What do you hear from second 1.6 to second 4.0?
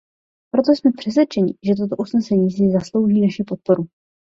že toto usnesení si zaslouží naši podporu.